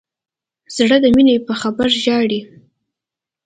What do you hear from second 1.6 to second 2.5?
خبر ژاړي.